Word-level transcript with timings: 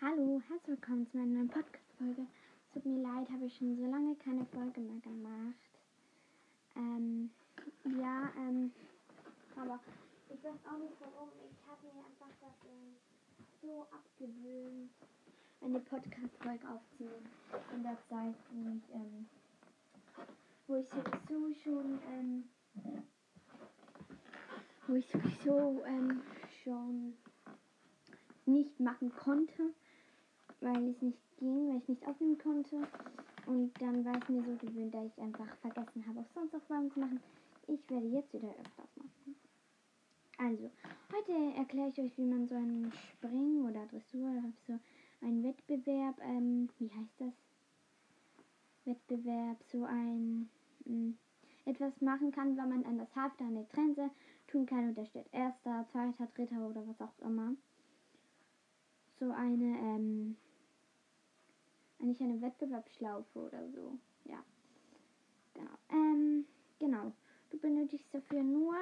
Hallo, 0.00 0.40
herzlich 0.48 0.78
willkommen 0.78 1.10
zu 1.10 1.16
meiner 1.16 1.32
neuen 1.32 1.48
Podcast-Folge. 1.48 2.24
Tut 2.72 2.86
mir 2.86 3.02
leid, 3.02 3.28
habe 3.30 3.46
ich 3.46 3.56
schon 3.56 3.74
so 3.74 3.84
lange 3.84 4.14
keine 4.14 4.46
Folge 4.46 4.80
mehr 4.80 5.00
gemacht. 5.00 5.58
Ähm, 6.76 7.30
ja, 8.00 8.30
ähm, 8.36 8.70
aber 9.56 9.80
ich 10.28 10.44
weiß 10.44 10.54
auch 10.70 10.78
nicht 10.78 10.94
warum. 11.00 11.30
Ich 11.50 11.66
habe 11.66 11.84
mir 11.88 12.04
einfach 12.04 12.30
das 12.40 12.54
äh, 12.62 12.94
so 13.60 13.88
abgewöhnt, 13.90 14.92
eine 15.62 15.80
Podcast-Folge 15.80 16.68
aufzunehmen. 16.68 17.28
In 17.74 17.82
der 17.82 17.98
Zeit, 18.08 18.36
wo 18.52 18.70
ich, 18.70 18.94
ähm, 18.94 19.28
wo 20.68 20.76
ich 20.76 20.88
sowieso 20.88 21.52
schon, 21.64 21.98
ähm, 22.12 22.44
wo 24.86 24.94
ich 24.94 25.08
sowieso, 25.08 25.82
ähm, 25.86 26.22
schon 26.62 27.14
nicht 28.46 28.78
machen 28.78 29.10
konnte 29.10 29.74
weil 30.60 30.88
es 30.88 31.02
nicht 31.02 31.18
ging, 31.38 31.68
weil 31.68 31.78
ich 31.78 31.88
nicht 31.88 32.06
aufnehmen 32.06 32.38
konnte. 32.38 32.76
Und 33.46 33.72
dann 33.80 34.04
war 34.04 34.16
es 34.16 34.28
mir 34.28 34.42
so 34.42 34.54
gewöhnt, 34.56 34.94
da 34.94 35.04
ich 35.04 35.18
einfach 35.18 35.48
vergessen 35.56 36.06
habe, 36.06 36.20
auch 36.20 36.30
sonst 36.34 36.54
Aufgaben 36.54 36.90
zu 36.90 37.00
machen. 37.00 37.20
Ich 37.66 37.88
werde 37.90 38.06
jetzt 38.06 38.32
wieder 38.32 38.50
öfters 38.50 38.96
machen. 38.96 39.36
Also, 40.38 40.70
heute 41.12 41.56
erkläre 41.56 41.88
ich 41.88 41.98
euch, 41.98 42.16
wie 42.16 42.24
man 42.24 42.46
so 42.46 42.54
einen 42.54 42.92
Spring- 42.92 43.64
oder 43.64 43.86
Dressur 43.86 44.30
oder 44.30 44.52
so 44.66 44.78
einen 45.20 45.42
Wettbewerb, 45.42 46.16
ähm, 46.22 46.68
wie 46.78 46.90
heißt 46.90 47.20
das? 47.20 47.32
Wettbewerb, 48.84 49.58
so 49.64 49.84
ein 49.84 50.48
mh, 50.84 50.92
hm, 50.92 51.18
etwas 51.68 52.00
machen 52.00 52.30
kann, 52.32 52.56
wenn 52.56 52.68
man 52.68 52.84
an 52.84 52.98
das 52.98 53.14
Halfter, 53.14 53.44
an 53.44 53.54
der 53.54 53.68
Trense 53.68 54.10
tun 54.46 54.64
kann 54.64 54.88
und 54.88 54.96
da 54.96 55.04
steht 55.04 55.26
erster, 55.32 55.86
zweiter, 55.92 56.26
dritter 56.34 56.68
oder 56.68 56.86
was 56.86 57.00
auch 57.00 57.18
immer. 57.20 57.54
So 59.18 59.30
eine, 59.30 59.76
ähm, 59.78 60.36
eigentlich 62.00 62.20
eine 62.20 62.40
Wettbewerbsschlaufe 62.40 63.38
oder 63.38 63.68
so. 63.70 63.98
Ja. 64.24 64.42
Genau. 65.54 65.70
Ähm, 65.90 66.46
genau. 66.78 67.12
Du 67.50 67.58
benötigst 67.58 68.12
dafür 68.12 68.42
nur 68.42 68.76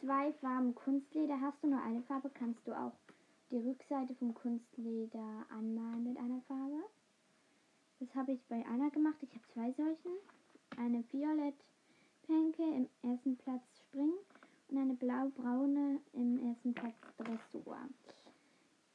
zwei 0.00 0.32
Farben 0.34 0.74
Kunstleder. 0.74 1.40
Hast 1.40 1.62
du 1.62 1.68
nur 1.68 1.82
eine 1.82 2.02
Farbe, 2.02 2.30
kannst 2.30 2.66
du 2.66 2.72
auch 2.72 2.92
die 3.50 3.58
Rückseite 3.58 4.14
vom 4.14 4.34
Kunstleder 4.34 5.46
anmalen 5.50 6.04
mit 6.04 6.16
einer 6.16 6.40
Farbe. 6.42 6.82
Das 7.98 8.14
habe 8.14 8.32
ich 8.32 8.42
bei 8.48 8.64
einer 8.66 8.90
gemacht. 8.90 9.16
Ich 9.22 9.30
habe 9.30 9.44
zwei 9.52 9.72
solchen. 9.72 10.12
Eine 10.76 11.04
Violett 11.12 11.56
Penke 12.26 12.62
im 12.62 12.88
ersten 13.02 13.36
Platz 13.36 13.62
Springen 13.80 14.14
und 14.68 14.78
eine 14.78 14.94
blau-braune 14.94 16.00
im 16.12 16.38
ersten 16.48 16.72
Platz 16.72 16.94
Dressur. 17.18 17.76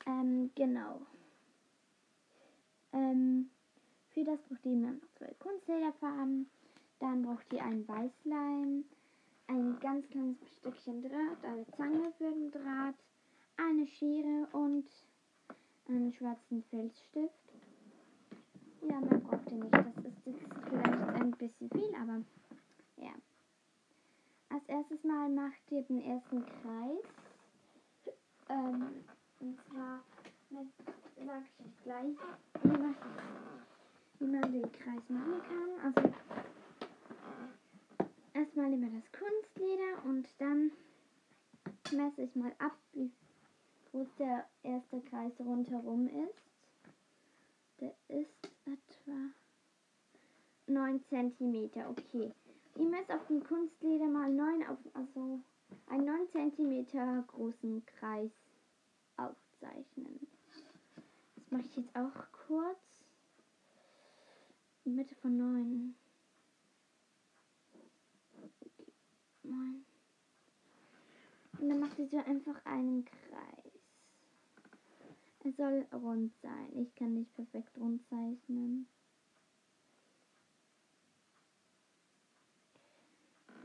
Ähm, 0.05 0.49
genau. 0.55 1.01
Ähm, 2.95 3.49
für 4.13 4.23
das 4.23 4.39
braucht 4.43 4.65
ihr 4.65 4.77
noch 4.77 5.01
zwei 5.17 5.33
Kunstlederfarben. 5.39 6.49
Dann 6.99 7.23
braucht 7.23 7.51
ihr 7.51 7.61
einen 7.61 7.85
Weißleim, 7.85 8.85
ein 9.47 9.79
ganz 9.81 10.07
kleines 10.09 10.38
Stückchen 10.59 11.01
Draht, 11.01 11.43
eine 11.43 11.67
Zange 11.75 12.13
für 12.17 12.31
den 12.31 12.51
Draht, 12.51 12.95
eine 13.57 13.85
Schere 13.85 14.47
und 14.53 14.88
einen 15.89 16.13
schwarzen 16.13 16.63
Filzstift. 16.69 17.33
Ja, 18.81 18.99
mehr 19.01 19.19
braucht 19.19 19.51
ihr 19.51 19.57
nicht. 19.57 19.73
Das 19.73 20.05
ist 20.05 20.25
jetzt 20.25 20.45
vielleicht 20.69 21.21
ein 21.21 21.31
bisschen 21.31 21.69
viel, 21.69 21.95
aber 22.01 22.23
ja. 22.95 23.11
Als 24.49 24.63
erstes 24.67 25.03
Mal 25.03 25.29
macht 25.29 25.69
ihr 25.69 25.81
den 25.83 26.01
ersten 26.01 26.45
Kreis. 26.45 27.03
Ähm, 28.47 29.03
und 29.41 29.59
zwar 29.66 30.01
mit 30.49 30.67
sage 31.25 31.43
ich 31.47 31.66
euch 31.66 31.83
gleich, 31.83 32.16
wie 32.63 32.67
man, 32.67 32.95
wie 34.19 34.25
man 34.25 34.51
Kreis 35.05 35.09
machen 35.09 35.41
kann. 35.47 35.93
Also 35.95 36.13
erstmal 38.33 38.73
immer 38.73 38.89
das 38.89 39.11
Kunstleder 39.11 40.05
und 40.05 40.27
dann 40.39 40.71
messe 41.91 42.23
ich 42.23 42.35
mal 42.35 42.53
ab, 42.59 42.77
wie 42.93 43.11
groß 43.91 44.07
der 44.19 44.45
erste 44.63 45.01
Kreis 45.01 45.33
rundherum 45.39 46.07
ist. 46.07 46.41
Der 47.79 47.94
ist 48.07 48.51
etwa 48.65 49.31
9 50.67 51.03
cm. 51.09 51.69
Okay. 51.89 52.31
Ich 52.75 52.88
messe 52.88 53.15
auf 53.15 53.25
dem 53.27 53.44
Kunstleder 53.44 54.07
mal 54.07 54.31
9 54.31 54.67
auf, 54.67 54.77
also 54.94 55.39
einen 55.88 56.05
9 56.05 56.29
cm 56.31 57.25
großen 57.27 57.85
Kreis 57.85 58.31
aufzeichnen 59.17 60.27
mache 61.55 61.67
ich 61.67 61.75
jetzt 61.77 61.95
auch 61.95 62.31
kurz. 62.47 62.84
Mitte 64.85 65.16
von 65.16 65.35
9. 65.35 65.96
Okay. 68.34 68.91
9. 69.44 69.85
Und 71.59 71.69
dann 71.69 71.79
macht 71.79 71.97
ihr 71.97 72.25
einfach 72.25 72.63
einen 72.66 73.06
Kreis. 73.06 73.72
Er 75.44 75.53
soll 75.53 75.88
rund 75.94 76.34
sein. 76.41 76.75
Ich 76.75 76.94
kann 76.95 77.13
nicht 77.13 77.34
perfekt 77.35 77.78
rund 77.78 78.01
zeichnen. 78.09 78.88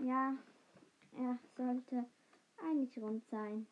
Ja, 0.03 0.37
er 1.17 1.39
sollte 1.57 2.07
eigentlich 2.63 2.97
rund 2.99 3.23
sein. 3.31 3.67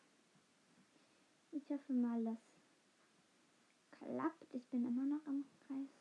Ich 1.51 1.69
hoffe 1.69 1.93
mal, 1.93 2.23
dass 2.23 2.37
klappt. 3.91 4.53
Ich 4.53 4.65
bin 4.67 4.85
immer 4.85 5.05
noch 5.05 5.25
am 5.27 5.45
Kreis 5.67 5.98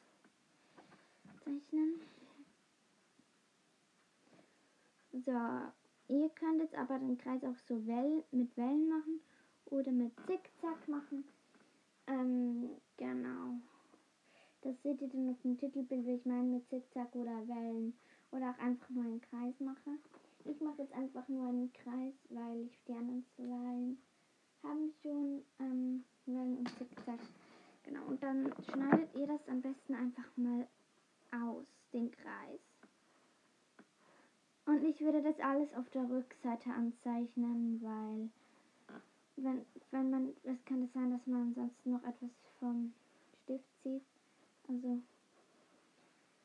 zeichnen. 1.48 2.00
So, 5.12 6.14
ihr 6.14 6.28
könnt 6.31 6.60
jetzt 6.60 6.75
aber 6.75 6.98
den 6.98 7.19
Kreis 7.19 7.42
auch 7.44 7.56
so 7.66 7.86
Well 7.86 8.25
mit 8.31 8.56
Wellen 8.56 8.88
machen 8.88 9.20
oder 9.66 9.91
mit 9.91 10.12
Zickzack 10.26 10.87
machen. 10.88 11.25
Ähm, 12.06 12.70
genau. 12.97 13.54
Das 14.62 14.75
seht 14.82 15.00
ihr 15.00 15.08
dann 15.08 15.31
auf 15.31 15.41
dem 15.42 15.58
Titelbild, 15.58 16.06
wie 16.06 16.14
ich 16.14 16.25
meine, 16.26 16.44
mit 16.44 16.69
Zickzack 16.69 17.14
oder 17.14 17.47
Wellen. 17.48 17.94
Oder 18.31 18.50
auch 18.50 18.58
einfach 18.58 18.91
nur 18.91 19.04
einen 19.04 19.20
Kreis 19.22 19.54
mache. 19.58 19.98
Ich 20.44 20.60
mache 20.60 20.82
jetzt 20.82 20.92
einfach 20.92 21.26
nur 21.28 21.48
einen 21.48 21.72
Kreis, 21.72 22.14
weil 22.28 22.66
ich 22.66 22.78
die 22.87 22.92
anderen 22.92 23.25
zwei 23.37 23.97
haben 24.62 24.92
schon 25.03 25.42
ähm, 25.60 26.04
Wellen 26.26 26.58
und 26.58 26.69
Zickzack. 26.76 27.20
Genau, 27.84 28.04
und 28.06 28.22
dann 28.22 28.53
schneidet 28.70 29.14
ihr 29.14 29.26
das 29.26 29.48
am 29.48 29.62
besten 29.62 29.94
einfach 29.94 30.37
mal 30.37 30.66
aus, 31.32 31.66
den 31.92 32.10
Kreis. 32.10 32.60
Und 34.66 34.84
ich 34.84 35.00
würde 35.00 35.22
das 35.22 35.40
alles 35.40 35.72
auf 35.74 35.88
der 35.90 36.08
Rückseite 36.10 36.70
anzeichnen, 36.70 37.80
weil 37.82 38.28
wenn, 39.36 39.64
wenn 39.90 40.10
man, 40.10 40.36
es 40.42 40.64
kann 40.64 40.86
sein, 40.88 41.10
dass 41.10 41.26
man 41.26 41.54
sonst 41.54 41.86
noch 41.86 42.02
etwas 42.04 42.30
vom 42.58 42.92
Stift 43.42 43.64
zieht, 43.82 44.04
also 44.68 45.00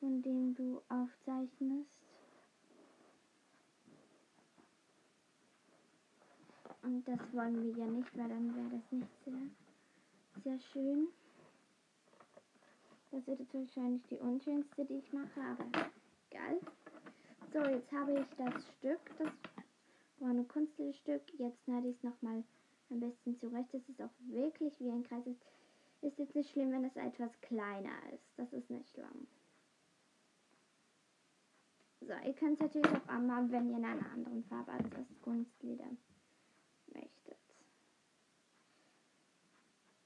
von 0.00 0.22
dem 0.22 0.54
du 0.54 0.80
aufzeichnest. 0.88 2.00
Und 6.82 7.06
das 7.08 7.18
wollen 7.32 7.62
wir 7.62 7.84
ja 7.84 7.86
nicht, 7.86 8.16
weil 8.16 8.28
dann 8.28 8.54
wäre 8.54 8.68
das 8.70 8.92
nicht 8.92 9.24
sehr, 9.24 10.42
sehr 10.42 10.58
schön. 10.60 11.08
Das 13.14 13.28
ist 13.28 13.38
jetzt 13.38 13.54
wahrscheinlich 13.54 14.02
die 14.08 14.18
unschönste, 14.18 14.84
die 14.86 14.94
ich 14.94 15.12
mache, 15.12 15.40
aber 15.40 15.64
egal. 16.30 16.58
So, 17.52 17.60
jetzt 17.70 17.92
habe 17.92 18.18
ich 18.18 18.26
das 18.36 18.66
Stück, 18.66 18.98
das 19.18 19.28
war 20.18 20.30
ein 20.30 20.48
Kunststück. 20.48 21.22
Jetzt 21.38 21.62
schneide 21.62 21.90
ich 21.90 21.96
es 21.96 22.02
nochmal 22.02 22.42
ein 22.90 22.98
bisschen 22.98 23.38
zurecht. 23.38 23.72
Das 23.72 23.88
ist 23.88 24.02
auch 24.02 24.10
wirklich 24.26 24.80
wie 24.80 24.90
ein 24.90 25.04
Kreis. 25.04 25.24
Ist, 25.28 25.40
ist 26.02 26.18
jetzt 26.18 26.34
nicht 26.34 26.50
schlimm, 26.50 26.72
wenn 26.72 26.84
es 26.84 26.96
etwas 26.96 27.30
kleiner 27.40 27.94
ist. 28.12 28.26
Das 28.36 28.52
ist 28.52 28.68
nicht 28.68 28.90
schlimm. 28.90 29.28
So, 32.00 32.14
ihr 32.26 32.34
könnt 32.34 32.54
es 32.54 32.60
natürlich 32.60 32.90
auch 32.90 33.08
anmalen, 33.08 33.52
wenn 33.52 33.70
ihr 33.70 33.76
in 33.76 33.84
einer 33.84 34.10
anderen 34.10 34.42
Farbe 34.42 34.72
als 34.72 34.90
das 34.90 35.06
Kunstleder 35.22 35.86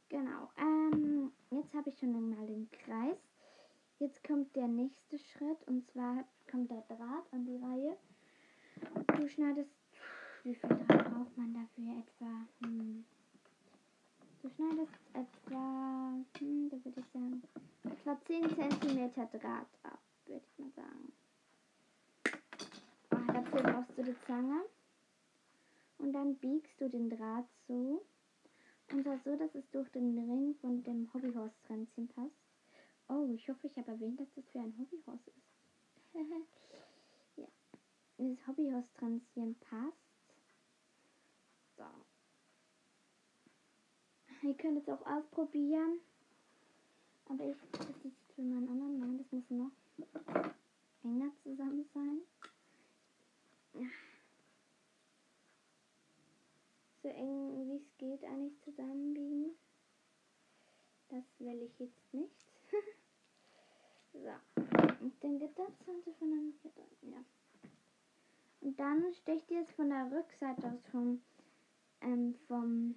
Genau. 0.08 0.50
Ähm, 0.56 1.32
jetzt 1.50 1.75
habe 1.75 1.90
ich 1.90 1.99
schon 1.99 2.14
einmal 2.14 2.46
den 2.46 2.70
Kreis. 2.70 3.19
Jetzt 3.99 4.25
kommt 4.25 4.55
der 4.56 4.69
nächste 4.69 5.19
Schritt 5.19 5.62
und 5.66 5.87
zwar 5.90 6.25
kommt 6.50 6.70
der 6.70 6.82
Draht 6.82 7.32
an 7.32 7.44
die 7.44 7.56
Reihe. 7.56 7.96
Du 9.16 9.28
schneidest, 9.28 9.70
wie 10.44 10.55
viel 10.55 10.69
Draht 10.69 11.10
braucht 11.10 11.37
man 11.37 11.52
dafür 11.52 11.99
etwa? 11.99 12.46
Hm. 12.62 13.05
Du 14.40 14.49
schneidest 14.50 14.94
etwa, 15.12 16.14
hm, 16.38 16.70
da 16.70 16.84
würde 16.84 17.00
ich 17.00 17.06
sagen, 17.12 17.43
etwa 17.84 18.19
10 18.25 18.49
cm 18.49 19.12
Draht 19.14 19.66
ab, 19.82 20.00
würde 20.26 20.44
ich 20.46 20.58
mal 20.58 20.70
sagen. 20.76 21.12
Oh, 23.10 23.32
dafür 23.32 23.62
brauchst 23.62 23.99
du 23.99 24.05
die 24.05 24.16
Zange. 24.26 24.62
Und 25.99 26.12
dann 26.12 26.37
biegst 26.37 26.81
du 26.81 26.88
den 26.88 27.10
Draht 27.10 27.49
so 27.66 28.05
Zwar 29.08 29.20
so, 29.25 29.37
dass 29.37 29.55
es 29.55 29.64
durch 29.70 29.88
den 29.93 30.19
Ring 30.19 30.55
von 30.60 30.82
dem 30.84 31.10
Hobbyhorse-Tränzchen 31.14 32.08
passt. 32.08 32.37
Oh, 33.08 33.26
ich 33.32 33.49
hoffe, 33.49 33.66
ich 33.66 33.75
habe 33.78 33.93
erwähnt, 33.93 34.20
dass 34.20 34.28
das 34.37 34.44
für 34.52 34.58
ein 34.58 34.75
Hobbyhorse 34.78 35.31
ist. 35.31 36.14
ja. 37.37 37.46
Das 38.19 38.46
Hobbyhorse-Tränzchen 38.46 39.55
passt. 39.60 39.96
So. 41.78 41.84
Ihr 44.46 44.55
könnt 44.58 44.87
es 44.87 44.88
auch 44.90 45.06
ausprobieren. 45.06 46.00
Aber 47.31 47.49
ich, 47.49 47.56
das 47.72 47.88
ist 48.05 48.32
für 48.34 48.43
meinen 48.43 48.69
anderen. 48.69 48.99
Nein, 48.99 49.16
das 49.16 49.32
muss 49.32 49.49
noch 49.49 49.70
enger 51.02 51.32
zusammen 51.44 51.88
sein. 51.94 52.20
Ja. 53.72 53.88
So 57.08 57.14
eng 57.14 57.66
wie 57.66 57.76
es 57.76 57.96
geht 57.96 58.22
eigentlich 58.22 58.60
zusammenbiegen. 58.60 59.56
Das 61.08 61.25
will 61.38 61.62
ich 61.62 61.78
jetzt 61.78 62.12
nicht. 62.12 62.52
so. 64.12 64.28
Und 65.00 65.22
den 65.22 65.38
Gitter 65.38 65.66
sollte 65.87 66.12
von 66.19 66.32
einem 66.32 66.52
Gitter. 66.60 66.82
Ja. 67.00 67.25
Und 68.60 68.78
dann 68.78 69.10
stecht 69.14 69.50
ihr 69.50 69.62
es 69.62 69.70
von 69.70 69.88
der 69.88 70.12
Rückseite 70.12 70.70
aus 70.70 70.87
vom, 70.90 71.22
ähm, 72.02 72.34
vom 72.46 72.94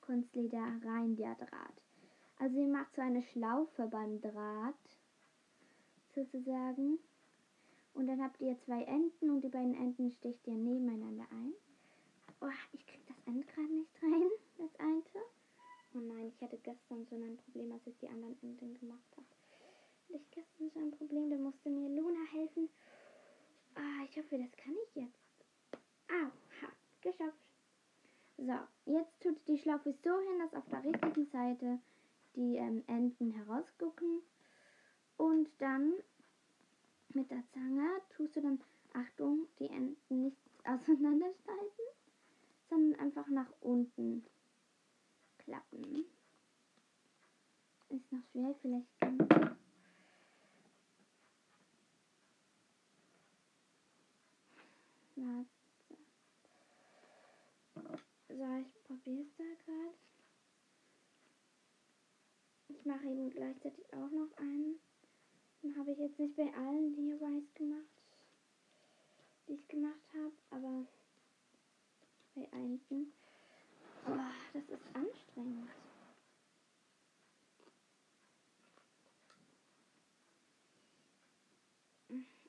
Kunstleder 0.00 0.80
rein, 0.84 1.14
der 1.14 1.36
Draht. 1.36 1.82
Also 2.38 2.58
ihr 2.58 2.66
macht 2.66 2.96
so 2.96 3.02
eine 3.02 3.22
Schlaufe 3.22 3.86
beim 3.86 4.20
Draht, 4.20 4.74
sozusagen. 6.16 6.98
Und 7.94 8.08
dann 8.08 8.20
habt 8.20 8.40
ihr 8.40 8.58
zwei 8.58 8.82
Enden 8.82 9.30
und 9.30 9.42
die 9.42 9.50
beiden 9.50 9.74
Enden 9.74 10.10
sticht 10.10 10.44
ihr 10.48 10.56
nebeneinander 10.56 11.28
ein. 11.30 11.52
Oh, 12.44 12.50
ich 12.72 12.84
krieg 12.86 13.06
das 13.06 13.16
Ende 13.24 13.46
gerade 13.46 13.72
nicht 13.72 14.02
rein, 14.02 14.28
das 14.58 14.74
eine. 14.80 15.02
Oh 15.94 15.98
nein, 16.00 16.32
ich 16.34 16.42
hatte 16.42 16.58
gestern 16.58 17.06
so 17.06 17.14
ein 17.14 17.36
Problem, 17.36 17.70
als 17.70 17.86
ich 17.86 17.96
die 17.98 18.08
anderen 18.08 18.36
Enden 18.42 18.74
gemacht 18.80 19.16
habe. 19.16 19.26
Hatte 20.08 20.16
ich 20.16 20.30
gestern 20.32 20.68
so 20.70 20.80
ein 20.80 20.90
Problem, 20.90 21.30
da 21.30 21.36
musste 21.36 21.70
mir 21.70 21.88
Luna 21.88 22.24
helfen. 22.32 22.68
Ah, 23.76 24.04
ich 24.10 24.16
hoffe, 24.18 24.38
das 24.38 24.50
kann 24.56 24.74
ich 24.88 24.96
jetzt. 24.96 25.22
Au, 26.08 26.32
ha, 26.62 26.72
geschafft. 27.00 27.38
So, 28.38 28.58
jetzt 28.86 29.20
tut 29.20 29.36
die 29.46 29.58
Schlaufe 29.58 29.94
so 30.02 30.18
hin, 30.18 30.40
dass 30.40 30.54
auf 30.54 30.68
der 30.68 30.82
richtigen 30.82 31.26
Seite 31.26 31.78
die 32.34 32.56
ähm, 32.56 32.82
Enden 32.88 33.30
herausgucken. 33.30 34.20
Und 35.16 35.48
dann 35.58 35.92
mit 37.14 37.30
der 37.30 37.44
Zange 37.52 37.88
tust 38.16 38.34
du 38.34 38.40
dann, 38.40 38.60
Achtung, 38.94 39.46
die 39.60 39.68
Enden 39.68 40.22
nicht 40.22 40.38
auseinanderschneiden, 40.64 41.91
sondern 42.72 42.98
einfach 43.00 43.28
nach 43.28 43.52
unten 43.60 44.24
klappen. 45.36 46.06
Ist 47.90 48.10
noch 48.10 48.24
schwer, 48.30 48.54
vielleicht 48.62 48.98
kann 48.98 49.18
So, 58.28 58.56
ich 58.58 58.84
probiere 58.84 59.20
es 59.20 59.36
da 59.36 59.44
gerade. 59.44 59.94
Ich 62.68 62.84
mache 62.86 63.04
eben 63.04 63.30
gleichzeitig 63.30 63.84
auch 63.92 64.10
noch 64.10 64.34
einen. 64.38 64.80
Den 65.62 65.76
habe 65.76 65.92
ich 65.92 65.98
jetzt 65.98 66.18
nicht 66.18 66.34
bei 66.36 66.50
allen 66.54 66.94
hier 66.94 67.20
weiß 67.20 67.54
gemacht, 67.54 67.84
die 69.46 69.52
ich 69.52 69.68
gemacht 69.68 70.00
habe, 70.14 70.32
aber 70.50 70.86
bei 72.34 72.50
einigen. 72.52 73.12
Oh, 74.06 74.16
das 74.52 74.68
ist 74.68 74.86
anstrengend. 74.94 75.70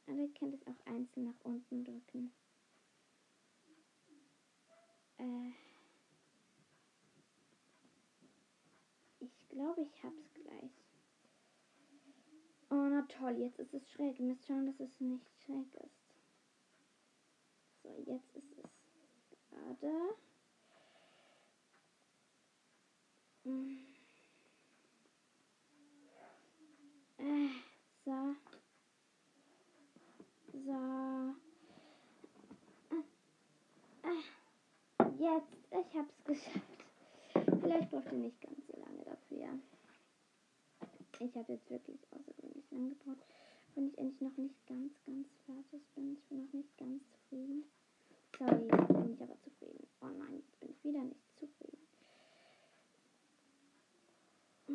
Aber 0.06 0.18
ihr 0.18 0.34
könnt 0.34 0.54
es 0.54 0.68
auch 0.68 0.86
einzeln 0.86 1.26
nach 1.26 1.40
unten 1.44 1.84
drücken. 1.84 2.34
Äh 5.18 5.52
ich 9.20 9.50
glaube, 9.50 9.82
ich 9.84 10.04
hab's 10.04 10.34
gleich. 10.34 10.72
Oh, 12.70 12.88
na 12.90 13.04
toll, 13.04 13.38
jetzt 13.38 13.60
ist 13.60 13.74
es 13.74 13.90
schräg. 13.92 14.20
Ihr 14.20 14.26
müsst 14.26 14.46
schauen, 14.46 14.66
dass 14.66 14.80
es 14.80 15.00
nicht 15.00 15.30
schräg 15.46 15.74
ist. 15.76 16.04
So, 17.84 17.96
jetzt 18.06 18.36
ist 18.36 18.58
es 18.58 18.73
gerade. 19.64 20.16
Hm. 23.44 23.78
Äh, 27.18 27.50
so. 28.06 28.36
So. 30.54 31.36
Äh, 32.92 33.04
äh. 34.10 34.24
Jetzt, 35.20 35.58
ich 35.72 35.98
hab's 35.98 36.24
geschafft. 36.26 36.60
Vielleicht 37.34 37.92
braucht 37.92 38.12
ihr 38.12 38.18
nicht 38.18 38.42
ganz 38.42 38.60
so 38.68 38.78
lange 38.80 39.04
dafür. 39.04 39.60
Ich 41.20 41.36
habe 41.36 41.54
jetzt 41.54 41.70
wirklich 41.70 42.00
außergewöhnlich 42.12 42.70
lang 42.72 42.90
gebraucht, 42.90 43.26
wenn 43.76 43.88
ich 43.88 43.98
endlich 43.98 44.22
noch 44.22 44.38
nicht 44.38 44.68
ganz, 44.68 44.92
ganz 45.06 45.28
fertig 45.46 45.82
bin. 45.96 46.14
Ich 46.14 46.24
bin 46.26 46.46
noch 46.46 46.54
nicht 46.54 46.78
ganz 46.78 47.02
zufrieden. 47.12 47.64
Sorry, 48.38 48.68
jetzt 48.72 48.88
bin 48.88 49.14
ich 49.14 49.22
aber 49.22 49.38
zufrieden. 49.42 49.88
Oh 50.02 50.08
nein, 50.08 50.34
jetzt 50.34 50.60
bin 50.60 50.70
ich 50.72 50.84
wieder 50.84 51.04
nicht 51.04 51.40
zufrieden. 51.40 51.88
So. 54.68 54.74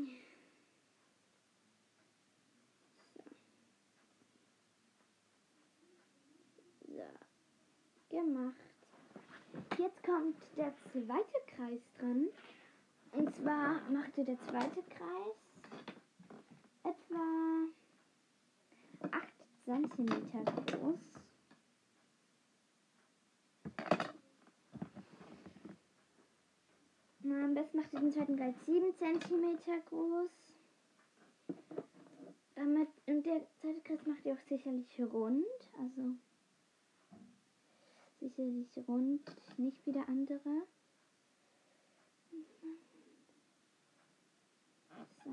So. 6.87 8.17
Gemacht. 8.17 8.55
Jetzt 9.79 10.03
kommt 10.03 10.37
der 10.57 10.73
zweite 10.93 11.41
Kreis 11.55 11.81
dran. 11.99 12.29
Und 13.13 13.35
zwar 13.37 13.81
machte 13.91 14.25
der 14.25 14.39
zweite 14.43 14.83
Kreis 14.83 15.37
etwa 16.85 17.67
8 19.11 19.29
cm 19.65 20.45
groß. 20.67 21.18
Na, 27.29 27.45
am 27.45 27.53
besten 27.53 27.77
macht 27.77 27.93
ihr 27.93 28.01
den 28.01 28.11
zweiten 28.11 28.37
Kreis 28.37 28.55
7 28.65 28.95
cm 28.97 29.59
groß. 29.91 30.31
Damit, 32.55 32.89
und 33.07 33.27
der 33.27 33.47
zweite 33.61 33.81
Kreis 33.81 34.07
macht 34.07 34.25
ihr 34.25 34.33
auch 34.33 34.49
sicherlich 34.49 34.99
rund. 35.13 35.45
Also 35.79 36.15
sicherlich 38.19 38.71
rund, 38.89 39.21
nicht 39.59 39.85
wie 39.85 39.93
der 39.93 40.09
andere. 40.09 40.63
So. 45.25 45.31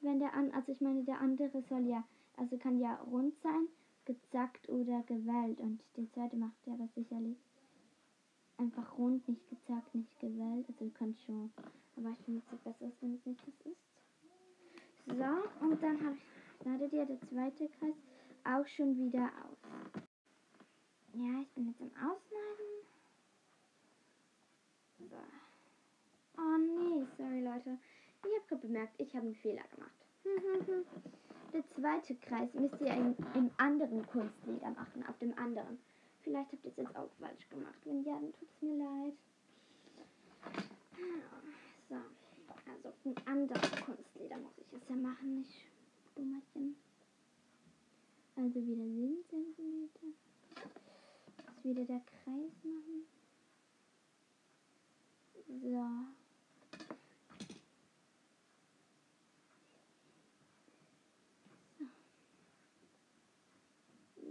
Wenn 0.00 0.20
der 0.20 0.32
an, 0.34 0.52
also 0.52 0.70
ich 0.70 0.80
meine, 0.80 1.02
der 1.02 1.20
andere 1.20 1.60
soll 1.62 1.88
ja, 1.88 2.04
also 2.36 2.56
kann 2.56 2.78
ja 2.78 2.94
rund 3.10 3.36
sein, 3.42 3.66
gezackt 4.04 4.68
oder 4.68 5.02
gewellt. 5.02 5.58
Und 5.58 5.82
der 5.96 6.08
zweite 6.12 6.36
macht 6.36 6.64
ja 6.66 6.74
aber 6.74 6.86
sicherlich 6.94 7.49
einfach 8.60 8.98
rund, 8.98 9.26
nicht 9.26 9.48
gezackt, 9.48 9.94
nicht 9.94 10.20
gewellt. 10.20 10.66
Also 10.68 10.84
ihr 10.84 10.90
könnt 10.92 11.18
schon, 11.22 11.50
aber 11.96 12.10
ich 12.10 12.24
finde 12.24 12.42
es 12.52 12.58
besser, 12.58 12.92
wenn 13.00 13.14
es 13.14 13.26
nicht 13.26 13.40
das 13.46 13.72
ist. 13.72 13.80
So, 15.06 15.66
und 15.66 15.82
dann 15.82 16.04
habe 16.04 16.16
ich, 16.16 16.62
schneidet 16.62 16.92
ihr 16.92 17.06
der 17.06 17.20
zweite 17.22 17.68
Kreis 17.68 17.94
auch 18.44 18.66
schon 18.66 18.96
wieder 18.96 19.24
aus. 19.24 20.02
Ja, 21.14 21.40
ich 21.40 21.48
bin 21.54 21.66
jetzt 21.66 21.80
am 21.80 21.90
Ausschneiden. 21.96 22.70
So. 24.98 25.16
Oh 26.36 26.58
nee, 26.58 27.06
sorry 27.16 27.42
Leute. 27.42 27.78
Ich 28.22 28.36
habe 28.36 28.46
gerade 28.48 28.66
bemerkt, 28.66 28.94
ich 28.98 29.14
habe 29.16 29.26
einen 29.26 29.34
Fehler 29.36 29.64
gemacht. 29.74 29.90
Der 31.52 31.66
zweite 31.74 32.14
Kreis 32.14 32.54
müsst 32.54 32.80
ihr 32.80 32.94
im, 32.94 33.16
im 33.34 33.50
anderen 33.56 34.06
Kunstleder 34.06 34.70
machen, 34.70 35.04
auf 35.08 35.18
dem 35.18 35.36
anderen. 35.36 35.78
Vielleicht 36.30 36.52
habt 36.52 36.64
ihr 36.64 36.70
es 36.70 36.76
jetzt 36.76 36.96
auch 36.96 37.10
falsch 37.18 37.48
gemacht. 37.48 37.74
Wenn 37.84 38.04
ja, 38.04 38.12
dann 38.12 38.32
tut 38.32 38.48
es 38.54 38.62
mir 38.62 38.76
leid. 38.76 39.14
So, 41.88 41.96
also 41.96 42.92
dem 43.04 43.16
anderen 43.26 43.84
Kunstleder 43.84 44.36
muss 44.38 44.52
ich 44.58 44.72
es 44.72 44.88
ja 44.88 44.94
machen, 44.94 45.38
nicht 45.38 45.66
Dummerchen. 46.14 46.76
Also 48.36 48.64
wieder 48.64 48.84
7 48.84 49.24
cm. 49.28 49.90
Jetzt 51.36 51.64
wieder 51.64 51.84
der 51.84 52.00
Kreis 52.00 52.52
machen. 52.62 53.06
So. 55.48 55.84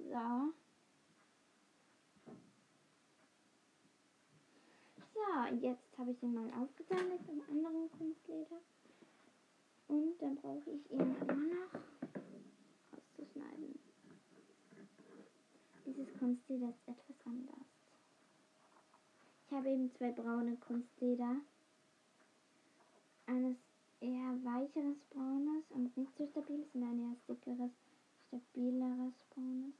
So. 0.09 0.53
So, 5.19 5.38
jetzt 5.55 5.97
habe 5.97 6.11
ich 6.11 6.21
ihn 6.23 6.33
mal 6.33 6.49
aufgesammelt 6.53 7.21
im 7.27 7.41
anderen 7.49 7.89
Kunstleder. 7.91 8.61
Und 9.87 10.21
dann 10.21 10.35
brauche 10.35 10.69
ich 10.69 10.91
ihn 10.91 10.97
nur 10.97 11.35
noch 11.35 11.81
auszuschneiden. 12.95 13.79
Dieses 15.85 16.13
Kunstleder 16.19 16.69
ist 16.69 16.87
etwas 16.87 17.15
anders. 17.25 17.65
Ich 19.45 19.51
habe 19.51 19.69
eben 19.69 19.91
zwei 19.95 20.11
braune 20.11 20.55
Kunstleder. 20.57 21.37
Eines 23.25 23.57
eher 23.99 24.37
weicheres 24.43 24.97
braunes 25.09 25.63
und 25.69 25.95
nicht 25.97 26.15
so 26.17 26.27
stabiles 26.27 26.67
und 26.73 26.83
ein 26.83 26.99
eher 26.99 27.15
dickeres, 27.27 27.71
stabileres 28.27 29.13
braunes. 29.33 29.73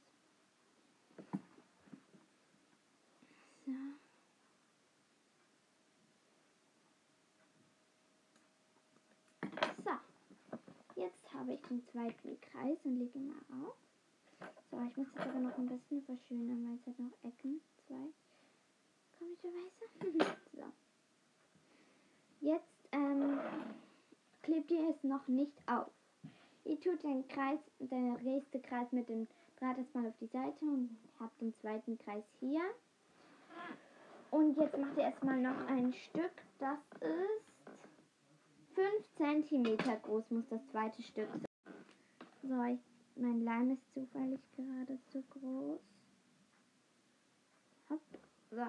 So. 3.66 3.99
Den 11.70 11.86
zweiten 11.86 12.40
Kreis 12.40 12.78
und 12.82 12.96
lege 12.98 13.16
ihn 13.16 13.28
mal 13.28 13.64
auf. 13.64 13.76
So, 14.70 14.82
ich 14.88 14.96
muss 14.96 15.06
das 15.14 15.28
aber 15.28 15.38
noch 15.38 15.56
ein 15.56 15.68
bisschen 15.68 16.02
verschönern, 16.02 16.66
weil 16.66 16.74
es 16.74 16.86
hat 16.86 16.98
noch 16.98 17.12
Ecken. 17.22 17.60
Zwei. 17.86 18.08
Komischerweise. 19.16 20.34
so. 20.52 20.64
Jetzt 22.40 22.88
ähm, 22.90 23.38
klebt 24.42 24.70
ihr 24.72 24.90
es 24.90 25.04
noch 25.04 25.28
nicht 25.28 25.56
auf. 25.66 25.92
Ihr 26.64 26.80
tut 26.80 27.04
den 27.04 27.28
Kreis, 27.28 27.60
der 27.78 27.98
nächste 27.98 28.60
Kreis 28.60 28.90
mit 28.90 29.08
dem 29.08 29.28
Draht 29.60 29.78
erstmal 29.78 30.08
auf 30.08 30.16
die 30.20 30.26
Seite 30.26 30.64
und 30.64 30.98
habt 31.20 31.40
den 31.40 31.54
zweiten 31.60 31.98
Kreis 31.98 32.24
hier. 32.40 32.62
Und 34.32 34.56
jetzt 34.56 34.76
macht 34.76 34.96
ihr 34.96 35.04
erstmal 35.04 35.40
noch 35.40 35.66
ein 35.68 35.92
Stück, 35.92 36.32
das 36.58 36.78
ist 37.00 37.50
5 38.74 39.46
cm 39.46 39.76
groß, 40.02 40.30
muss 40.30 40.48
das 40.48 40.66
zweite 40.68 41.02
Stück 41.02 41.28
sein. 41.28 41.49
So, 42.42 42.62
ich, 42.64 42.80
mein 43.16 43.42
Leim 43.42 43.70
ist 43.70 43.92
zufällig 43.94 44.40
gerade 44.56 44.98
zu 45.12 45.22
groß. 45.22 45.80
Hopp, 47.90 48.00
so. 48.50 48.56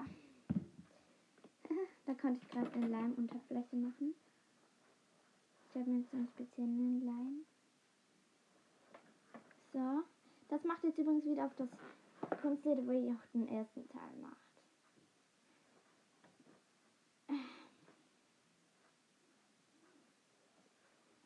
da 2.06 2.14
konnte 2.14 2.40
ich 2.42 2.48
gerade 2.50 2.72
eine 2.72 2.88
Leimunterfläche 2.88 3.76
machen. 3.76 4.14
Ich 5.64 5.74
habe 5.74 5.90
mir 5.90 6.00
jetzt 6.00 6.12
einen 6.12 6.28
speziellen 6.28 7.06
Leim. 7.06 7.46
So. 9.72 10.02
Das 10.48 10.62
macht 10.64 10.84
jetzt 10.84 10.98
übrigens 10.98 11.24
wieder 11.24 11.46
auf 11.46 11.54
das 11.56 11.68
Kunstleder, 12.42 12.86
wo 12.86 12.92
ihr 12.92 13.12
auch 13.12 13.26
den 13.32 13.48
ersten 13.48 13.88
Teil 13.88 14.16
macht. 14.20 14.36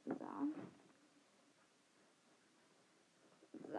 So. 0.05 0.15
So. 3.73 3.79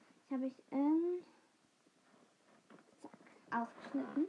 Ich 0.00 0.22
habe 0.34 0.46
ich 0.46 0.62
ähm, 0.72 1.22
zack, 3.00 3.62
ausgeschnitten. 3.62 4.26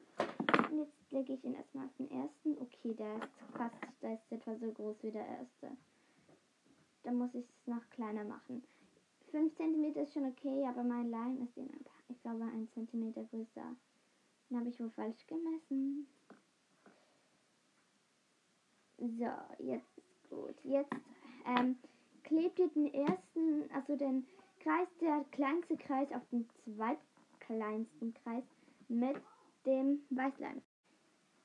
Und 0.70 0.78
jetzt 0.78 1.12
lege 1.12 1.34
ich 1.34 1.44
ihn 1.44 1.56
erstmal 1.56 1.86
auf 1.86 1.96
den 1.98 2.12
ersten. 2.12 2.58
Okay, 2.62 2.94
der 2.94 3.16
ist 3.16 3.58
fast, 3.58 3.76
der 4.04 4.14
ist 4.14 4.32
etwa 4.32 4.56
so 4.56 4.72
groß 4.72 4.98
wie 5.02 5.12
der 5.12 5.26
erste. 5.26 5.76
Dann 7.04 7.18
muss 7.18 7.34
ich 7.34 7.46
es 7.46 7.68
noch 7.68 7.90
kleiner 7.90 8.24
machen. 8.24 8.64
5 9.32 9.56
cm 9.56 9.96
ist 9.96 10.14
schon 10.14 10.28
okay, 10.28 10.66
aber 10.68 10.84
mein 10.84 11.10
Leim 11.10 11.42
ist 11.42 11.58
eben 11.58 11.72
ein 11.72 11.84
paar, 11.84 12.04
ich 12.10 12.22
glaube, 12.22 12.44
1 12.44 12.72
cm 12.74 13.14
größer. 13.14 13.76
Dann 14.50 14.60
habe 14.60 14.70
ich 14.70 14.80
wohl 14.80 14.92
falsch 14.92 15.26
gemessen. 15.26 16.08
So, 18.98 19.64
jetzt 19.64 19.98
ist 19.98 20.30
gut. 20.30 20.56
Jetzt 20.64 20.94
ähm, 21.48 21.78
klebt 22.24 22.60
ihr 22.60 22.70
den 22.70 22.94
ersten, 22.94 23.72
also 23.74 23.96
den 23.96 24.28
Kreis, 24.66 24.88
der 25.00 25.24
kleinste 25.32 25.78
Kreis 25.78 26.12
auf 26.12 26.28
den 26.32 26.50
zweitkleinsten 26.64 28.16
Kreis 28.16 28.44
mit 28.88 29.16
dem 29.66 30.02
Weißleim. 30.10 30.62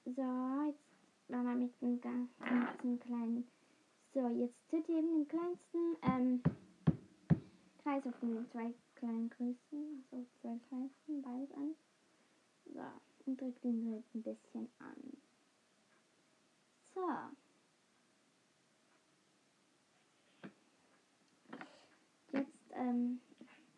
So, 0.07 0.65
jetzt 0.67 1.29
machen 1.29 1.45
wir 1.45 1.55
mit 1.55 1.83
dem 1.83 2.01
ganzen 2.01 2.99
kleinen. 3.01 3.47
So, 4.15 4.27
jetzt 4.29 4.57
tut 4.71 4.89
ihr 4.89 4.99
eben 4.99 5.13
den 5.13 5.29
kleinsten 5.29 5.97
ähm, 6.03 6.43
Kreis 7.83 8.07
auf 8.07 8.19
den 8.21 8.51
zwei 8.53 8.73
kleinen 8.95 9.29
Größen, 9.29 10.05
also 10.11 10.27
zwei 10.41 10.59
kleinsten, 10.69 11.23
beides 11.23 11.53
an. 11.53 11.75
So, 12.73 12.81
und 13.27 13.41
drückt 13.41 13.65
ihn 13.65 13.93
halt 13.93 14.05
ein 14.15 14.23
bisschen 14.23 14.69
an. 14.79 15.17
So. 16.95 17.07
Jetzt, 22.33 22.49
ähm, 22.73 23.21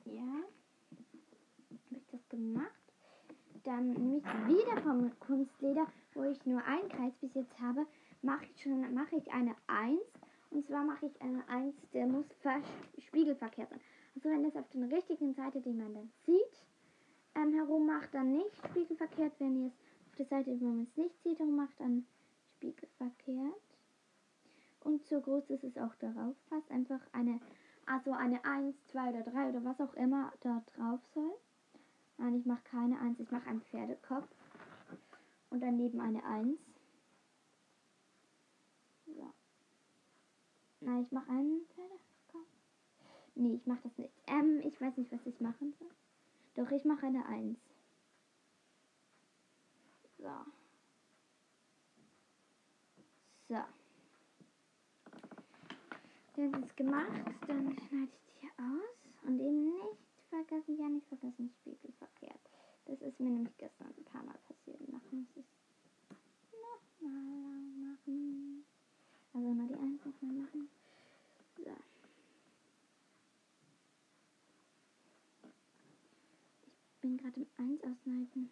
ja, 0.05 0.23
habe 0.23 1.97
ich 1.97 2.07
das 2.11 2.29
gemacht. 2.29 2.71
Dann 3.65 3.91
nehme 3.93 4.12
ich 4.23 4.47
wieder 4.49 4.81
vom 4.83 5.19
Kunstleder, 5.21 5.87
wo 6.15 6.25
ich 6.25 6.45
nur 6.47 6.63
einen 6.65 6.89
Kreis 6.89 7.13
bis 7.21 7.35
jetzt 7.35 7.61
habe, 7.61 7.87
mache 8.23 8.45
ich 8.47 8.63
schon, 8.63 8.95
mache 8.95 9.17
ich 9.17 9.33
eine 9.33 9.55
1. 9.67 10.01
Und 10.51 10.67
zwar 10.67 10.85
mache 10.85 11.07
ich 11.07 11.23
eine 11.23 11.47
1, 11.49 11.75
der 11.93 12.07
muss 12.07 12.27
spiegelverkehrt 12.99 13.71
sein. 13.71 13.81
Also 14.15 14.29
wenn 14.29 14.45
es 14.45 14.57
auf 14.57 14.69
der 14.69 14.91
richtigen 14.91 15.35
Seite, 15.35 15.61
die 15.61 15.73
man 15.73 15.95
dann 15.95 16.13
sieht, 16.27 16.67
ähm, 17.35 17.55
herum 17.55 17.87
macht, 17.87 18.13
dann 18.13 18.33
nicht 18.33 18.57
spiegelverkehrt. 18.69 19.33
Wenn 19.39 19.63
ihr 19.63 19.69
es 19.69 19.73
auf 20.11 20.17
der 20.17 20.27
Seite, 20.27 20.61
wo 20.61 20.67
man 20.67 20.83
es 20.85 20.97
nicht 20.97 21.23
sieht, 21.23 21.39
herum 21.39 21.57
macht, 21.57 21.81
dann 21.81 22.07
spiegelverkehrt. 22.57 23.63
Und 24.81 25.03
so 25.07 25.21
groß 25.21 25.49
ist 25.51 25.65
es 25.65 25.79
auch 25.79 25.95
darauf 25.97 26.37
passt. 26.51 26.71
Einfach 26.71 27.01
eine, 27.13 27.41
also 27.87 28.13
eine 28.13 28.45
1, 28.45 28.77
2 28.89 29.09
oder 29.09 29.23
3 29.23 29.49
oder 29.51 29.65
was 29.65 29.81
auch 29.81 29.95
immer 29.95 30.33
da 30.41 30.63
drauf 30.77 31.01
soll. 31.15 31.33
Nein, 32.23 32.37
ich 32.37 32.47
mache 32.47 32.63
keine 32.63 33.01
1, 33.01 33.19
ich 33.19 33.33
mache 33.33 33.49
einen 33.49 33.63
Pferdekopf. 33.63 34.29
Und 35.51 35.61
daneben 35.61 36.01
eine 36.01 36.23
1. 36.23 36.57
So. 39.07 39.33
Nein, 40.79 41.03
ich 41.03 41.11
mache 41.11 41.29
einen 41.29 41.67
Pferdekopf. 41.75 42.47
Nee, 43.35 43.55
ich 43.55 43.67
mache 43.67 43.81
das 43.83 43.99
nicht. 43.99 44.15
Ähm, 44.29 44.61
ich 44.63 44.81
weiß 44.81 44.97
nicht, 44.99 45.11
was 45.11 45.27
ich 45.27 45.41
machen 45.41 45.75
soll. 45.81 45.91
Doch, 46.55 46.71
ich 46.71 46.85
mache 46.85 47.07
eine 47.07 47.27
1. 47.27 47.59
So. 50.19 50.31
So. 53.49 53.65
Das 56.37 56.63
ist 56.63 56.77
gemacht. 56.77 57.11
Dann 57.49 57.77
schneide 57.81 58.13
ich 58.13 58.21
die 58.21 58.41
hier 58.43 58.53
aus. 58.59 59.27
Und 59.27 59.41
eben 59.41 59.65
nicht 59.65 59.99
vergessen, 60.31 60.79
ja 60.79 60.89
nicht 60.89 61.09
vergessen, 61.09 61.53
spiegelverkehrt. 61.61 61.82
Nämlich 63.33 63.57
gestern 63.57 63.87
ein 63.87 64.05
paar 64.05 64.23
Mal 64.25 64.37
passiert. 64.47 64.79
Machen 64.91 65.21
muss 65.21 65.37
ich 65.37 65.47
nochmal 66.53 67.63
machen. 67.97 68.65
Also 69.33 69.55
nur 69.55 69.69
die 69.69 69.75
1 69.75 70.05
nochmal 70.05 70.33
machen. 70.35 70.69
So. 71.57 71.71
Ich 76.95 77.01
bin 77.01 77.17
gerade 77.17 77.41
im 77.41 77.47
1 77.57 77.83
ausschneiden. 77.85 78.51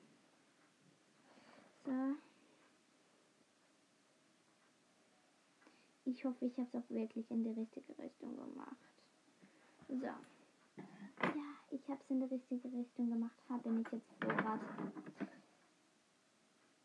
So. 1.85 2.17
Ich 6.07 6.25
hoffe, 6.25 6.47
ich 6.47 6.57
habe 6.57 6.69
es 6.73 6.75
auch 6.75 6.89
wirklich 6.89 7.31
in 7.31 7.45
die 7.45 7.51
richtige 7.51 7.99
Richtung 7.99 8.35
gemacht. 8.35 8.77
So. 9.89 10.09
Habe 11.91 12.01
es 12.05 12.11
in 12.11 12.21
die 12.21 12.33
richtige 12.33 12.73
Richtung 12.73 13.11
gemacht. 13.11 13.37
Habe 13.49 13.63
bin 13.65 13.81
ich 13.81 13.89
jetzt 13.91 14.07
Vorrat. 14.21 14.61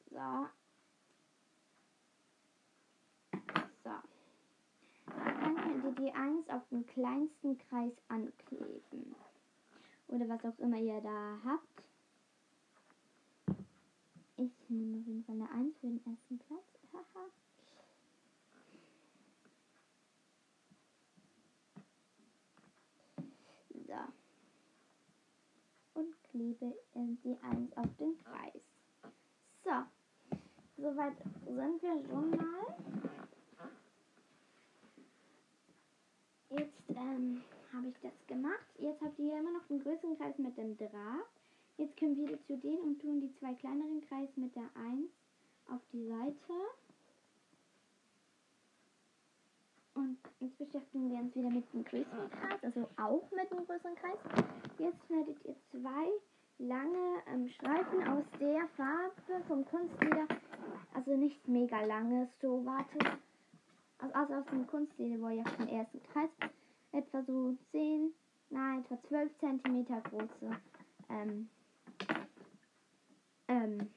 So. 0.09 0.47
So. 3.83 3.91
Dann 5.05 5.55
könnt 5.57 5.85
ihr 5.85 5.91
die 5.91 6.11
1 6.11 6.49
auf 6.49 6.67
den 6.69 6.87
kleinsten 6.87 7.55
Kreis 7.59 7.93
ankleben. 8.07 9.15
Oder 10.07 10.27
was 10.27 10.43
auch 10.43 10.57
immer 10.57 10.77
ihr 10.77 10.99
da 11.01 11.37
habt. 11.45 11.83
Ich 14.37 14.69
nehme 14.69 14.97
auf 14.97 15.05
jeden 15.05 15.23
Fall 15.23 15.35
eine 15.35 15.51
1 15.51 15.77
für 15.77 15.87
den 15.87 16.03
ersten 16.03 16.39
Platz. 16.39 16.79
Haha. 16.93 17.29
So. 23.85 24.14
Klebe 26.35 26.75
die 26.93 27.37
1 27.43 27.77
auf 27.77 27.87
den 27.97 28.17
Kreis. 28.25 28.61
So. 29.63 29.71
Soweit 30.75 31.15
sind 31.45 31.81
wir 31.81 32.09
schon 32.09 32.29
mal. 32.31 32.75
Jetzt 36.49 36.89
ähm, 36.89 37.41
habe 37.71 37.87
ich 37.87 37.95
das 38.01 38.11
gemacht. 38.27 38.67
Jetzt 38.77 39.01
habt 39.01 39.17
ihr 39.17 39.39
immer 39.39 39.51
noch 39.51 39.65
den 39.67 39.79
größeren 39.79 40.17
Kreis 40.17 40.37
mit 40.37 40.57
dem 40.57 40.77
Draht. 40.77 41.31
Jetzt 41.77 41.95
können 41.95 42.17
wir 42.17 42.37
zu 42.47 42.57
denen 42.57 42.81
und 42.81 42.99
tun 42.99 43.21
die 43.21 43.33
zwei 43.39 43.53
kleineren 43.53 44.01
Kreise 44.01 44.33
mit 44.35 44.53
der 44.57 44.69
1 44.75 45.09
auf 45.69 45.79
die 45.93 46.05
Seite. 46.05 46.53
Und 49.95 50.17
jetzt 50.41 50.57
beschäftigen 50.57 51.09
wir 51.09 51.19
uns 51.19 51.33
wieder 51.35 51.49
mit 51.49 51.73
dem 51.73 51.85
größeren 51.85 52.29
Kreis, 52.29 52.63
also 52.63 52.89
auch 52.97 53.31
mit 53.31 53.49
dem 53.49 53.65
größeren 53.65 53.95
Kreis. 53.95 54.17
Jetzt 54.77 55.05
schneidet 55.07 55.37
ihr 55.45 55.55
zwei 55.71 56.11
lange 56.57 57.23
ähm, 57.27 57.47
Streifen 57.47 58.05
aus 58.07 58.25
der 58.39 58.67
Farbe 58.75 59.43
vom 59.47 59.65
Kunstleder. 59.65 60.27
Also 60.93 61.15
nicht 61.15 61.47
mega 61.47 61.81
lange, 61.85 62.27
so 62.41 62.65
warte. 62.65 62.97
Also, 63.99 64.13
also 64.13 64.33
aus 64.33 64.45
dem 64.47 64.67
Kunstleder, 64.67 65.21
wo 65.21 65.29
ihr 65.29 65.43
auf 65.43 65.57
den 65.57 65.69
ersten 65.69 66.03
Kreis 66.03 66.29
etwa 66.91 67.23
so 67.23 67.55
10, 67.71 68.13
nein, 68.49 68.83
etwa 68.83 69.01
12 69.07 69.31
cm 69.39 69.85
große, 69.85 70.57
ähm, 71.09 71.49
ähm, 73.47 73.89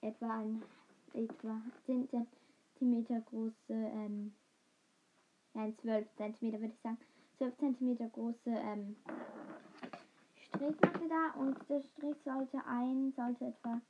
etwa 0.00 0.38
ein, 0.40 0.62
etwa 1.12 1.60
10 1.84 2.08
cm 2.78 3.24
große, 3.26 3.54
ähm, 3.68 4.32
nein, 5.56 5.76
12 5.78 6.06
cm 6.16 6.52
würde 6.52 6.66
ich 6.66 6.80
sagen, 6.80 6.98
12 7.38 7.56
cm 7.56 8.12
große, 8.12 8.50
ähm, 8.50 8.96
Strichmatte 10.36 11.08
da 11.08 11.40
und 11.40 11.56
der 11.68 11.82
Strich 11.82 12.16
sollte 12.24 12.64
ein, 12.66 13.12
sollte 13.16 13.46
etwa 13.46 13.80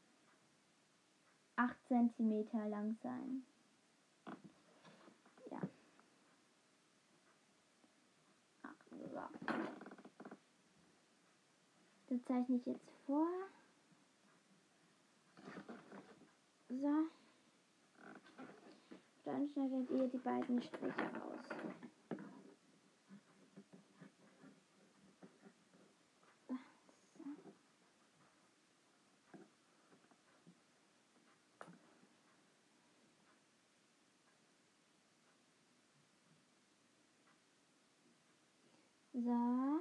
8 1.56 1.76
cm 1.88 2.46
lang 2.68 2.96
sein. 3.02 3.42
Ja. 5.50 5.60
Ach, 8.62 8.74
so. 8.90 9.20
Das 12.08 12.24
zeichne 12.24 12.56
ich 12.56 12.66
jetzt 12.66 12.90
vor. 13.06 13.28
So. 16.68 17.15
Dann 19.26 19.48
schneidet 19.48 19.90
ihr 19.90 20.06
die 20.06 20.18
beiden 20.18 20.62
Striche 20.62 21.10
aus. 21.20 21.48
So. 39.12 39.80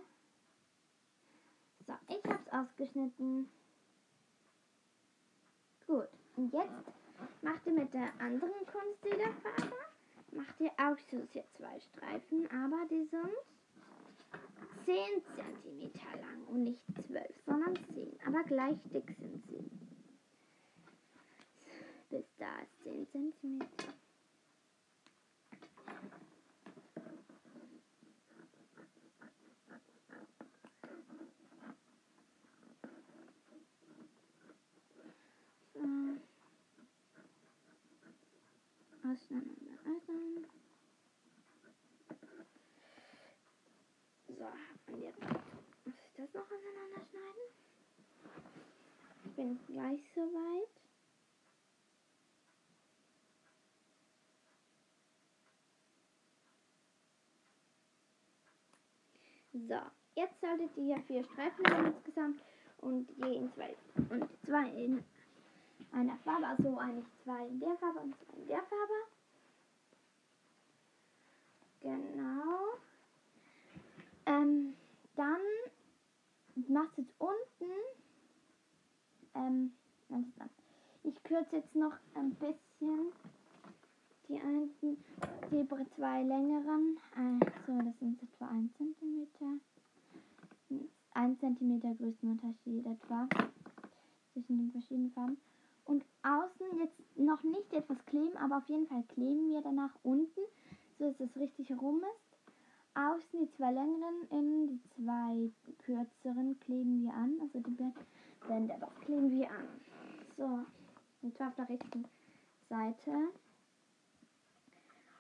So, 1.86 1.94
ich 2.08 2.24
hab's 2.26 2.48
ausgeschnitten. 2.52 3.48
Gut, 5.86 6.08
und 6.36 6.52
jetzt 6.52 7.05
macht 7.46 7.68
ihr 7.68 7.74
mit 7.74 7.94
der 7.94 8.12
anderen 8.20 8.66
Kunstlederfarbe, 8.66 9.78
macht 10.32 10.60
ihr 10.60 10.72
auch 10.78 10.98
so 11.12 11.22
hier 11.32 11.44
zwei 11.56 11.80
Streifen, 11.80 12.50
aber 12.50 12.88
die 12.90 13.06
sind 13.06 13.38
10 14.86 14.96
cm 15.36 15.92
lang 16.22 16.44
und 16.48 16.64
nicht 16.64 16.82
12, 17.08 17.28
sondern 17.46 17.76
10. 17.94 18.18
Aber 18.26 18.44
gleich 18.46 18.78
dick 18.92 19.16
sind 19.20 19.44
sie. 19.48 19.70
Bis 22.10 22.26
da 22.40 22.62
ist 22.64 22.84
10 22.84 23.08
cm. 23.12 23.60
Auseinanderreißen. 39.12 40.46
So, 44.28 44.46
und 44.94 45.02
jetzt 45.02 45.22
muss 45.22 45.96
ich 46.04 46.14
das 46.18 46.34
noch 46.34 46.46
auseinanderschneiden. 46.46 47.44
Ich 49.26 49.32
bin 49.36 49.60
gleich 49.68 50.02
soweit. 50.14 50.70
So, 59.54 59.80
jetzt 60.16 60.42
solltet 60.42 60.76
ihr 60.76 61.00
vier 61.04 61.24
Streifen 61.24 61.66
haben 61.68 61.94
insgesamt 61.94 62.42
und 62.80 63.10
je 63.12 63.38
in 63.38 63.54
zwei 63.54 63.76
und 64.10 64.30
zwei 64.46 64.70
in 64.70 65.04
einer 65.96 66.18
Farbe, 66.18 66.46
also 66.46 66.78
eigentlich 66.78 67.06
zwei 67.24 67.48
in 67.48 67.60
der 67.60 67.76
Farbe 67.78 68.00
und 68.00 68.16
zwei 68.18 68.38
in 68.38 68.48
der 68.48 68.64
Farbe. 68.64 68.94
Genau. 71.82 72.78
Ähm, 74.26 74.76
dann 75.16 75.42
machst 76.68 76.98
du 76.98 77.02
jetzt 77.02 77.14
unten, 77.20 77.72
ähm? 79.36 79.72
Ich 81.04 81.24
kürze 81.24 81.58
jetzt 81.58 81.76
noch 81.76 81.94
ein 82.16 82.32
bisschen 82.36 83.12
die 84.28 84.40
einen, 84.40 84.72
die 84.82 85.68
zwei 85.96 86.24
längeren, 86.24 86.98
also 87.16 87.84
das 87.84 88.00
sind 88.00 88.22
etwa 88.24 88.48
1 88.48 88.72
cm, 88.78 89.28
1 91.14 91.40
cm 91.40 91.98
Größenunterschied 91.98 92.86
etwa 92.86 93.28
zwischen 94.34 94.58
den 94.58 94.72
verschiedenen 94.72 95.12
Farben. 95.12 95.38
Und 95.86 96.04
außen 96.24 96.80
jetzt 96.80 97.18
noch 97.18 97.44
nicht 97.44 97.72
etwas 97.72 98.04
kleben, 98.06 98.36
aber 98.38 98.58
auf 98.58 98.68
jeden 98.68 98.88
Fall 98.88 99.04
kleben 99.04 99.50
wir 99.50 99.62
danach 99.62 99.94
unten, 100.04 100.42
so 100.98 101.12
dass 101.12 101.20
es 101.20 101.36
richtig 101.36 101.72
rum 101.72 102.00
ist. 102.00 102.26
Außen 102.96 103.40
die 103.40 103.52
zwei 103.52 103.72
längeren, 103.72 104.28
innen 104.32 104.68
die 104.68 104.82
zwei 104.96 105.52
kürzeren 105.80 106.60
kleben 106.62 107.04
wir 107.04 107.14
an. 107.14 107.38
Also 107.42 107.60
die 107.60 107.78
Bänder, 108.48 108.78
doch 108.80 108.96
kleben 109.02 109.30
wir 109.30 109.50
an. 109.52 109.68
So, 110.38 110.60
und 111.22 111.36
zwar 111.36 111.50
auf 111.50 111.56
der 111.56 111.70
rechten 111.70 112.06
Seite. 112.70 113.12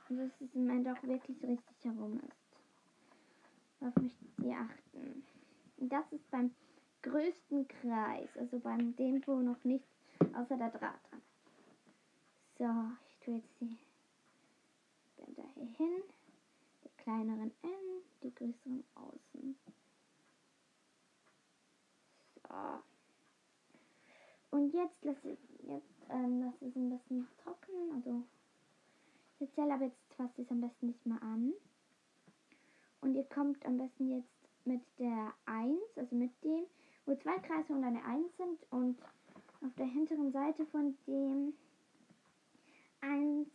Und 0.09 0.17
dass 0.17 0.41
es 0.41 0.55
im 0.55 0.69
Ende 0.69 0.93
auch 0.93 1.03
wirklich 1.03 1.43
richtig 1.43 1.83
herum 1.83 2.19
ist. 2.19 2.45
Darauf 3.79 3.95
möchtet 3.97 4.39
ihr 4.39 4.57
achten. 4.57 5.23
Und 5.77 5.91
das 5.91 6.11
ist 6.11 6.29
beim 6.31 6.51
größten 7.01 7.67
Kreis, 7.67 8.29
also 8.37 8.59
beim 8.59 8.95
dem, 8.95 9.21
wo 9.27 9.35
noch 9.41 9.63
nicht 9.63 9.85
außer 10.19 10.57
der 10.57 10.69
Draht 10.69 10.99
dran. 11.09 11.21
So, 12.57 12.65
ich 13.07 13.17
tue 13.19 13.35
jetzt 13.35 13.59
die 13.59 13.77
Bänder 15.17 15.49
hier 15.55 15.65
hin, 15.65 16.03
die 16.83 16.89
kleineren 17.03 17.51
innen, 17.61 18.01
die 18.23 18.33
größeren 18.33 18.83
außen. 18.95 19.55
So. 22.47 22.55
Und 24.51 24.73
jetzt 24.73 25.03
lasse 25.03 25.31
ich 25.31 25.39
jetzt 25.67 25.95
ähm, 26.09 26.43
lasse 26.43 26.65
es 26.65 26.75
ein 26.75 26.89
bisschen 26.89 27.27
trocknen, 27.43 27.91
also 27.93 28.23
speziell 29.35 29.71
aber 29.71 29.85
jetzt 29.85 30.13
fasst 30.15 30.37
es 30.39 30.49
am 30.49 30.61
besten 30.61 30.87
nicht 30.87 31.05
mehr 31.05 31.21
an. 31.21 31.53
Und 33.01 33.15
ihr 33.15 33.25
kommt 33.25 33.65
am 33.65 33.77
besten 33.77 34.09
jetzt 34.09 34.29
mit 34.65 34.81
der 34.97 35.33
1, 35.45 35.77
also 35.95 36.15
mit 36.15 36.31
dem, 36.43 36.65
wo 37.05 37.15
zwei 37.15 37.37
Kreise 37.39 37.73
und 37.73 37.83
eine 37.83 38.03
1 38.03 38.37
sind 38.37 38.71
und 38.71 38.97
auf 39.65 39.73
der 39.75 39.87
hinteren 39.87 40.31
Seite 40.31 40.65
von 40.67 40.95
dem 41.07 41.53
1 43.01 43.47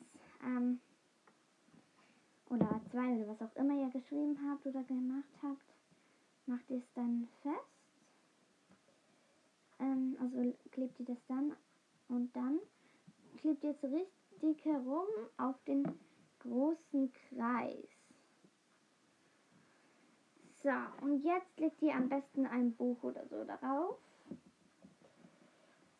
ähm, 0.44 0.80
oder 2.48 2.80
2 2.90 2.98
oder 3.14 3.28
was 3.28 3.42
auch 3.42 3.56
immer 3.56 3.74
ihr 3.74 3.90
geschrieben 3.90 4.36
habt 4.48 4.66
oder 4.66 4.82
gemacht 4.84 5.32
habt, 5.42 5.74
macht 6.46 6.68
ihr 6.68 6.78
es 6.78 6.92
dann 6.94 7.28
fest. 7.42 7.54
Ähm, 9.78 10.16
also 10.20 10.52
klebt 10.72 10.98
ihr 10.98 11.06
das 11.06 11.24
dann 11.28 11.54
und 12.08 12.34
dann 12.34 12.58
klebt 13.38 13.62
ihr 13.62 13.70
es 13.70 13.82
richtig 13.84 14.64
herum 14.64 15.06
auf 15.36 15.62
den 15.64 15.84
großen 16.40 17.12
Kreis. 17.28 17.88
So, 20.62 20.70
und 21.02 21.22
jetzt 21.22 21.58
legt 21.58 21.80
ihr 21.80 21.94
am 21.94 22.08
besten 22.08 22.46
ein 22.46 22.74
Buch 22.74 23.02
oder 23.02 23.26
so 23.28 23.44
darauf 23.44 23.96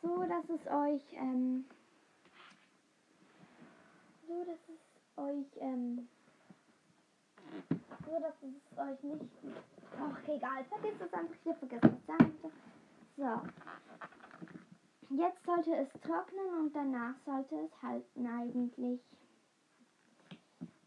so 0.02 0.24
dass 0.24 0.44
es 0.48 0.66
euch 0.66 1.02
ähm, 1.12 1.64
so 4.26 4.44
dass 4.44 4.58
es 4.68 5.18
euch 5.18 5.46
ähm, 5.60 6.08
so 8.06 8.20
dass 8.20 8.34
es 8.42 8.78
euch 8.78 9.02
nicht 9.02 9.30
ach 9.98 10.28
egal. 10.28 10.64
Vergiss 10.64 11.00
es 11.00 11.12
einfach 11.12 11.36
hier 11.42 11.54
vergessen. 11.54 12.02
Es 12.08 12.50
so. 13.16 13.40
Jetzt 15.10 15.44
sollte 15.44 15.74
es 15.74 15.88
trocknen 16.02 16.54
und 16.60 16.74
danach 16.74 17.14
sollte 17.24 17.56
es 17.56 17.82
halten 17.82 18.26
eigentlich. 18.26 19.00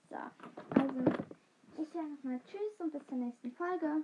So. 0.09 0.15
Also 0.15 0.99
ich 1.77 1.89
sage 1.89 2.07
nochmal 2.07 2.39
tschüss 2.45 2.79
und 2.79 2.91
bis 2.91 3.05
zur 3.07 3.17
nächsten 3.17 3.51
Folge 3.51 4.03